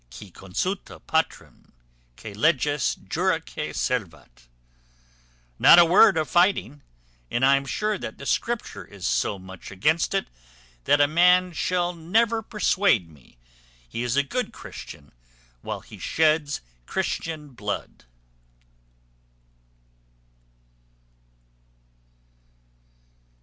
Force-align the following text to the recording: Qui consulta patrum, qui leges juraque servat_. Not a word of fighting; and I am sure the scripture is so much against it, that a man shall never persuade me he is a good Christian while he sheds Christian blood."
Qui 0.09 0.31
consulta 0.31 0.99
patrum, 0.99 1.73
qui 2.15 2.33
leges 2.33 2.95
juraque 3.07 3.53
servat_. 3.71 4.47
Not 5.59 5.77
a 5.77 5.85
word 5.85 6.17
of 6.17 6.27
fighting; 6.27 6.81
and 7.29 7.45
I 7.45 7.55
am 7.55 7.67
sure 7.67 7.99
the 7.99 8.25
scripture 8.25 8.83
is 8.83 9.05
so 9.05 9.37
much 9.37 9.69
against 9.69 10.15
it, 10.15 10.27
that 10.85 10.99
a 11.01 11.07
man 11.07 11.51
shall 11.53 11.93
never 11.93 12.41
persuade 12.41 13.11
me 13.11 13.37
he 13.87 14.01
is 14.01 14.15
a 14.17 14.23
good 14.23 14.51
Christian 14.51 15.11
while 15.61 15.81
he 15.81 15.99
sheds 15.99 16.61
Christian 16.87 17.49
blood." 17.49 18.05